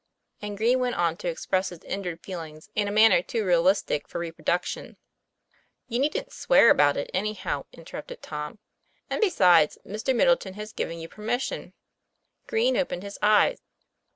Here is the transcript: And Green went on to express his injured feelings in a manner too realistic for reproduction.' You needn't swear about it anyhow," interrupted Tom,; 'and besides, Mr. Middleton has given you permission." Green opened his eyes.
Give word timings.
And 0.41 0.57
Green 0.57 0.79
went 0.79 0.95
on 0.95 1.15
to 1.17 1.27
express 1.27 1.69
his 1.69 1.83
injured 1.83 2.21
feelings 2.23 2.71
in 2.73 2.87
a 2.87 2.91
manner 2.91 3.21
too 3.21 3.45
realistic 3.45 4.07
for 4.07 4.17
reproduction.' 4.17 4.97
You 5.89 5.99
needn't 5.99 6.33
swear 6.33 6.71
about 6.71 6.97
it 6.97 7.11
anyhow," 7.13 7.65
interrupted 7.71 8.23
Tom,; 8.23 8.57
'and 9.11 9.21
besides, 9.21 9.77
Mr. 9.85 10.15
Middleton 10.15 10.55
has 10.55 10.73
given 10.73 10.97
you 10.97 11.07
permission." 11.07 11.73
Green 12.47 12.77
opened 12.77 13.03
his 13.03 13.19
eyes. 13.21 13.61